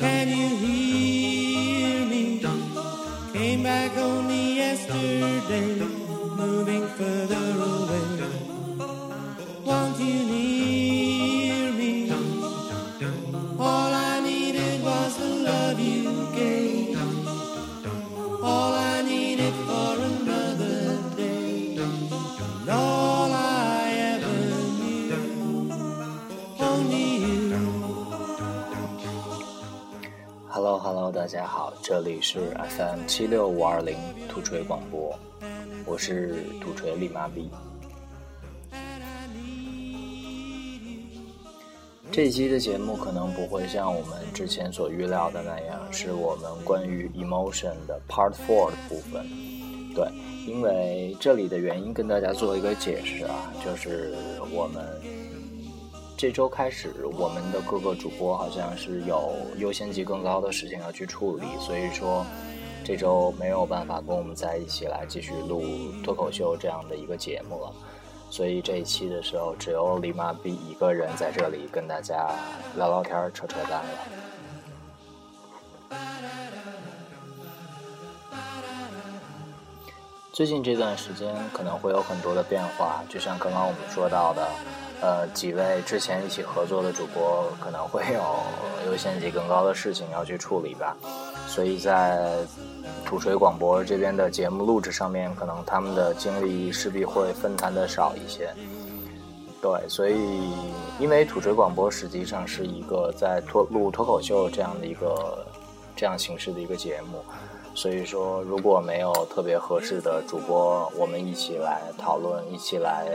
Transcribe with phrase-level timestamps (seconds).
[0.00, 0.89] Can you hear?
[31.20, 33.94] 大家好，这里是 FM 七六五二零
[34.26, 35.14] 土锤广播，
[35.84, 37.50] 我是土锤李妈逼。
[42.10, 49.22] 这期的节目可能不会像我们之前所预料的那样，是我们关于 emotion 的 Part Four 的部分。
[49.94, 50.08] 对，
[50.46, 54.14] 因为这里的原因跟大家做一个解释啊，就是
[54.50, 54.82] 我们
[56.20, 62.26] 这周开始，我们的各个主播好像是有优先级更高的事情要去处理，所以说
[62.84, 65.64] 这周没有办法跟我们在一起来继续录
[66.04, 67.72] 脱口秀这样的一个节目了。
[68.28, 72.28] 所以这一期的时候，只有李妈逼一个人在这里跟大家
[72.76, 73.88] 聊聊天、扯扯淡了。
[80.34, 84.46] 最近这段时间可能会有很多的变化，就像刚刚我们说到的，
[85.02, 88.20] 呃，几位之前一起合作的主播可能会有
[88.86, 90.94] 优先级更高的事情要去处理吧，
[91.46, 92.36] 所以在
[93.04, 98.50] 土锤广播这边的节目录制上面，可能他们的精力势必会分摊的少一些。
[99.62, 100.52] 对，所以
[100.98, 105.46] 因为土锤广播实际上是一个在脱录脱口秀这样的一个
[105.96, 107.22] 这样形式的一个节目，
[107.74, 113.06] 所以说如果没有特别合适的主播，我们一起来讨论，一起来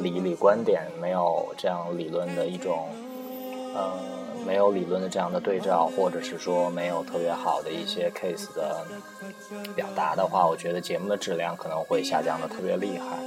[0.00, 2.88] 理一理观点，没有这样理论的一种，
[3.74, 3.92] 呃，
[4.46, 8.84] 没有理论的这样的对照，或者是说没有特别好的一些 case 的
[9.74, 13.18] 表达的话，我觉得节目的质量可能会下降的特别厉害。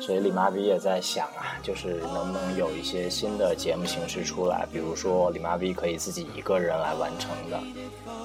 [0.00, 7.60] 所以李妈逼也在想啊，就是能不能有一些新的节目形式出来，比如说李妈逼可以自己一个人来完成的，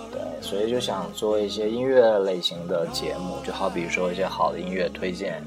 [0.09, 5.43] 对，所以就想做一些音乐类型的节目，就好比说一些好的音乐推荐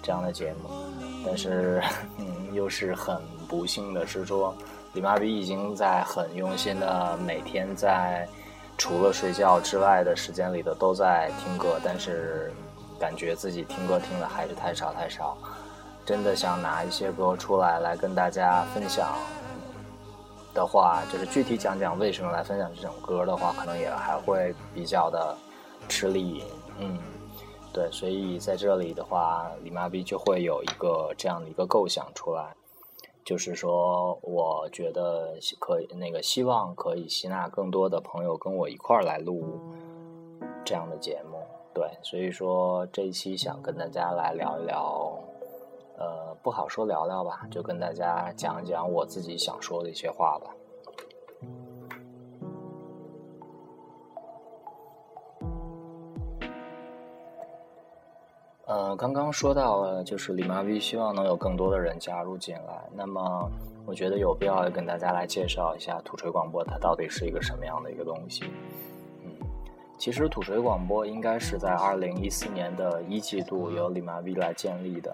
[0.00, 0.70] 这样的节目，
[1.26, 1.82] 但是，
[2.18, 4.54] 嗯，又是很不幸的是说，
[4.94, 8.26] 李妈逼已经在很用心的每天在
[8.78, 12.52] 除了睡觉之外的时间里头都在听歌，但是
[12.98, 15.36] 感觉自己听歌听的还是太少太少。
[16.04, 19.18] 真的想拿一些歌出来来跟大家分享
[20.54, 25.36] 的话，就是具体讲讲为什么来分享这首歌的话，可能也还会比较的
[25.88, 26.44] 吃力。
[26.78, 26.96] 嗯，
[27.76, 32.56] 对，所以在这里的话，李妈逼就会有一个这样的一个构想出来，
[33.22, 39.60] 就是说，我觉得可以那个希望可以吸纳更多的朋友跟我一块儿来录
[40.64, 41.36] 这样的节目。
[41.74, 45.12] 对，所以说这一期想跟大家来聊一聊。
[45.98, 50.56] 呃，不好说，聊聊吧，就跟大家讲一讲我自己想说的一些话吧。
[58.86, 62.84] 呃，刚刚说到了，就是李妈逼希望能有更多的人加入进来。
[62.94, 63.50] 那么，
[63.84, 68.44] 我觉得有必要跟大家来介绍一下土锤广播，它到底是一个什么样的一个东西。
[69.24, 69.32] 嗯，
[69.98, 75.12] 其实土锤广播应该是在二零一四年的一季度由李妈逼来建立的。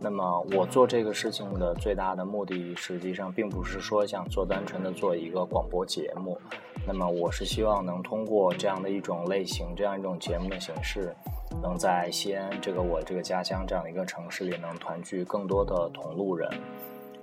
[0.00, 6.40] 那么我做这个事情的最大的目的，实际上并不是说想做单纯的做一个广播节目。
[6.86, 11.14] 那么我是希望能通过这样的一种类型、这样一种节目的形式，
[11.62, 16.48] 能在西安这个我这个家乡这样的一个城市里，能团聚更多的同路人，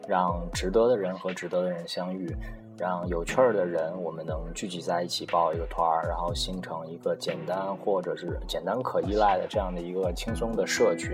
[0.07, 2.35] 让值得的人和值得的人相遇，
[2.77, 11.11] 让有趣儿的人我们能聚集在一起报一个团儿，然后形成一个简单或者是简单可依赖的这样的一个轻松的社群。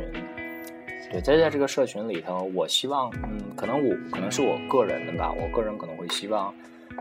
[1.11, 6.53] 对，在在这个社群里头，我希望，嗯，可能我可能是我个人的吧，我个人可能会希望，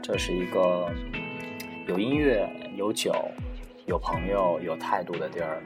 [0.03, 0.89] 这是一个
[1.87, 3.15] 有音乐、有酒、
[3.87, 5.63] 有朋友、有态度的地儿。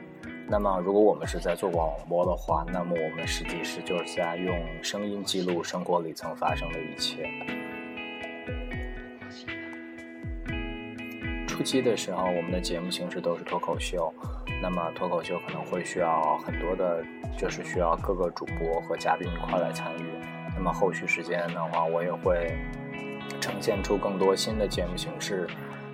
[0.47, 7.29] 那么，如果我们是在做广播的话，那么我们实际是就是在用声音记录生活里曾发生的一切。
[11.47, 14.13] 初期的时候，我们的节目形式都是脱口秀，
[14.61, 17.03] 那么脱口秀可能会需要很多的。
[17.35, 20.05] 就是需要各个主播和嘉宾一块来参与。
[20.55, 22.55] 那么后续时间的话，我也会
[23.41, 25.47] 呈现出更多新的节目形式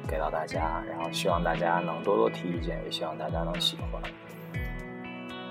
[0.05, 4.01] 给到大家，然后希望大家能多多提意见，也希望大家能喜欢。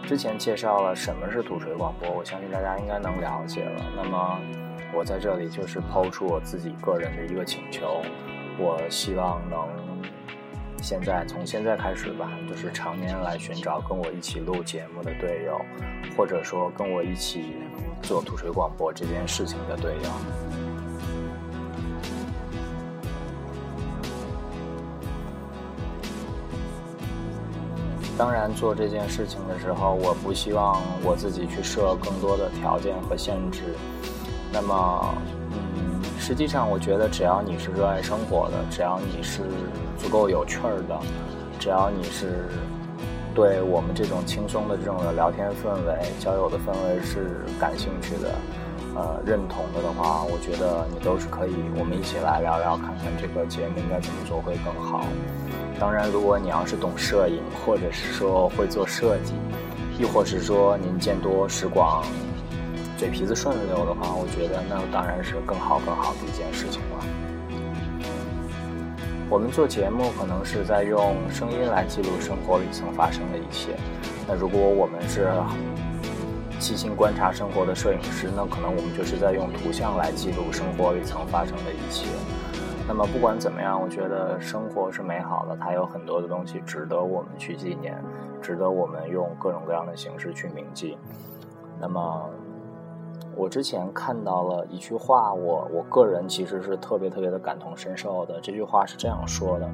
[0.09, 3.85] 之前介绍了什么是土锤广播，我相信大家应该能了解了。
[3.95, 4.41] 那么
[4.95, 8.01] 我在这里就是抛出我自己个人的一个请求，
[8.59, 9.69] 我希望能
[10.79, 15.61] 现在从现在开始吧，就是常年来寻找跟我一起录节目的队友，
[16.17, 17.57] 或者说跟我一起
[18.01, 20.68] 做土锤广播这件事情的队友。
[28.19, 33.62] 当然，做这件事情的时候，我不希望我自己去设更多的条件和限制。
[34.53, 35.15] 那么，
[35.53, 39.43] 嗯，实际上，我觉得只要你是热爱生活的，只要你是
[39.97, 40.99] 足够有趣儿的，
[41.61, 42.49] 只要你是
[43.37, 48.35] 对我们这种轻松的这种的聊天氛围、交友的氛围是感兴趣的，
[48.97, 55.06] 呃，认同的的话，我觉得你都是可以，我们一起来聊聊，看看这个节目应该怎么做会更好。
[55.79, 59.33] 当然，如果你要是懂摄影，或者是说会做设计，
[59.97, 62.05] 亦或是说您见多识广，
[62.97, 67.05] 嘴皮子顺溜的话，我觉得那当然是更好更好的一件事情了。
[69.31, 73.77] 我们做节目可能是在用声音来记录生活里曾发生的一切。
[74.27, 75.31] 那如果我们是
[76.59, 82.07] 细心观察生活的摄影师，那可能我们就是在用图像来记录生活里曾发生的一切。
[82.88, 88.02] 那么不管怎么样，我觉得生活是美好的，它有很多的东西值得我们去纪念，
[88.40, 90.96] 值得我们用各种各样的形式去铭记。
[91.79, 92.31] 那么，
[93.37, 98.40] 我之前看到了一句话，我我个人其实是特别特别的感同身受的。
[98.40, 99.70] 这句话是这样说的：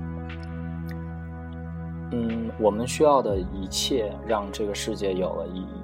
[2.10, 5.74] 嗯，我们需要的一切让这个世界有了意义。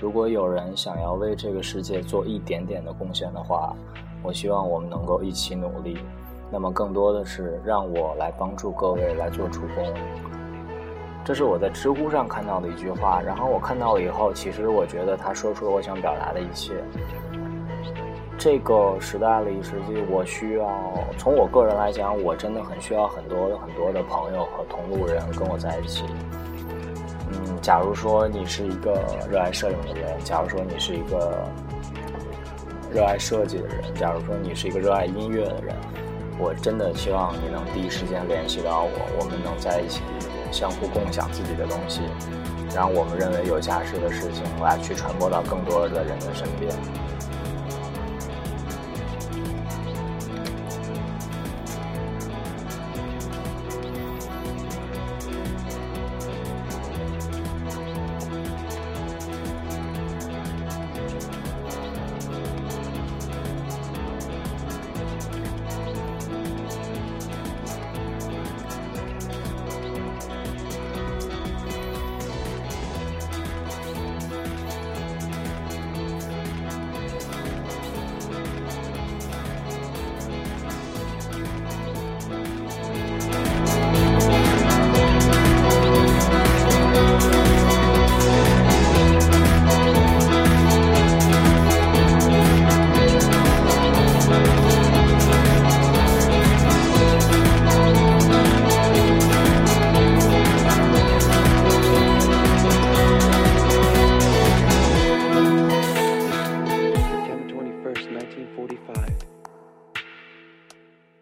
[0.00, 3.76] 如果有人想要为这个世界做一点点的贡献的话，
[4.22, 5.98] 我希望我们能够一起努力。
[6.52, 9.94] 那么更多的是让我来帮助各位来做助攻，
[11.24, 13.20] 这是我在知乎上看到的一句话。
[13.24, 16.74] 然后我看到了以后，其实我觉得他说出了我想表达的一切。
[18.36, 20.66] 这个时代里，实际我需要
[21.18, 26.04] 从我个人来讲，我真的很需要很多很多的朋友和同路人跟我在一起。
[27.32, 28.98] 嗯，假如说你是一个
[29.30, 31.44] 热爱摄影的人，假如说你是一个
[32.90, 35.76] 热爱设计的人，假如说你是一个热爱音乐的人。
[36.42, 38.90] 我真的希望你能第一时间联系到我，
[39.20, 40.00] 我们能在一起
[40.50, 42.00] 相互共享自己的东西，
[42.74, 46.72] 让我们认为有价值的事情来去传播到更多的人的身边。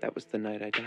[0.00, 0.82] That was the night i died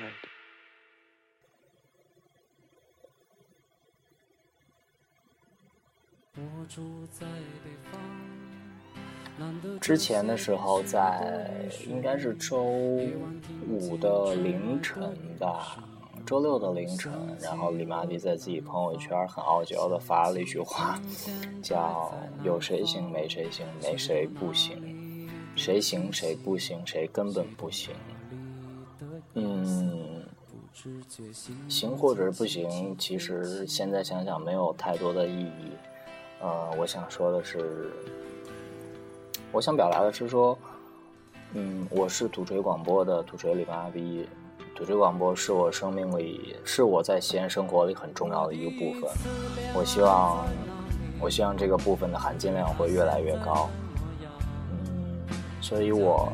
[9.81, 15.83] 之前的时候，在应该是周五的凌晨吧，
[16.25, 21.01] 周六的凌晨，然后李玛丽在自己朋友圈很傲娇的发了一句话，
[21.61, 22.13] 叫
[22.43, 27.93] “有谁行没谁行，没谁不行，谁行谁不行，谁根本不行。”
[29.33, 30.23] 嗯，
[31.69, 35.71] 行或者是不行，其实现在想想没有太多的意义。
[36.41, 37.91] 呃，我想说的是，
[39.51, 40.57] 我想表达的是说，
[41.53, 44.27] 嗯，我是土锤广播的土锤里巴比，
[44.75, 49.09] 土锤广播是我生命里，是我在西安生活里很重要的一个部分。
[49.75, 50.45] 我希望，
[51.21, 53.69] 我希望这个部分的含金量会越来越高。
[55.71, 56.29] 所以我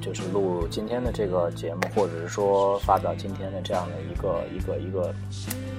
[0.00, 5.14] 就是录今天的这个节目，或者是说发表今天的这样的一个一个一个，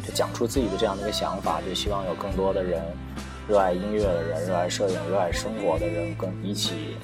[0.07, 2.81] 就讲出自己的这样的一个想法，就希望有更多的人。
[3.45, 6.95] 热爱音乐的人，热爱摄影，热爱生活的人，跟一起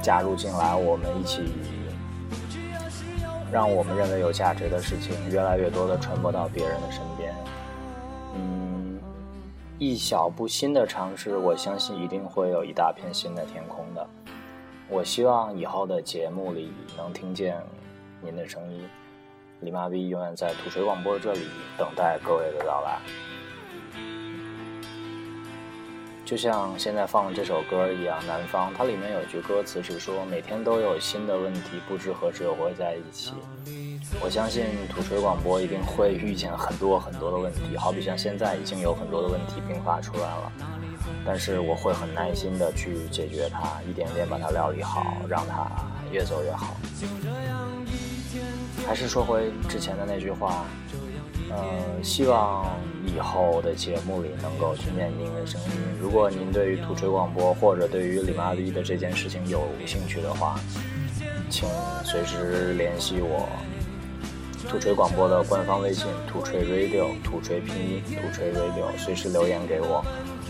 [0.00, 1.42] 加入进来，我们一起
[3.52, 7.34] 让我们认为有价值的事情越来越多的传播到别人的身边。
[8.34, 8.98] 嗯，
[9.78, 14.08] 一小步新的尝试，我相信一定会有一大片新的天空的。
[14.90, 17.62] 我希望以后的节目里能听见
[18.22, 18.88] 您的声音，
[19.60, 21.40] 李妈逼永远在土锤广播这里
[21.76, 22.98] 等待各位的到来。
[26.24, 33.34] 就像现在放的这首歌一样，《南方》它里面有句歌词是说：“每天都有新的问题，不知何时又会在一起。”
[34.24, 40.52] 我相信土锤广播一定会遇见很多很多的问题，好比像现在已经有很多的问题并发出来了，
[41.24, 45.70] 但是我会很耐心的去解决它，一点点把它料理好，让它
[46.10, 46.76] 越走越好。
[48.86, 50.64] 还是说回之前的那句话。
[51.50, 51.56] 呃，
[52.02, 52.66] 希望
[53.06, 55.70] 以后的节目里能够听见您的声音。
[55.98, 60.60] 如果您对于土锤广播或者对于李妈逼的这件事情有兴趣的话，
[61.48, 61.66] 请
[62.04, 63.48] 随时联系我。
[64.68, 70.04] 土锤广播的官方微信：土锤 radio，土锤拼音土锤 radio，随时留言给我，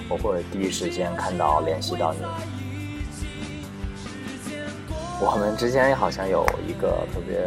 [0.08, 2.20] 我会第一时间看到联系到你。
[5.20, 7.38] 我们之间好像有一个特别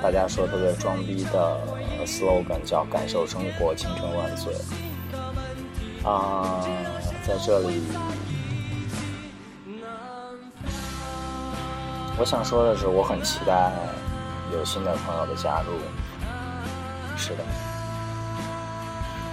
[0.00, 1.60] 大家说特别装逼的。
[2.06, 4.54] slogan 叫“感受生活，青春万岁”。
[6.02, 6.64] 啊，
[7.22, 7.82] 在这里，
[12.18, 13.70] 我想说的是，我很期待
[14.50, 15.74] 有新的朋友的加入。
[17.18, 17.44] 是的，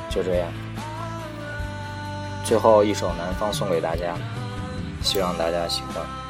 [0.10, 0.52] 就这样。
[2.48, 4.16] 最后一首《南方》送给大家，
[5.04, 6.26] 希望大家喜欢。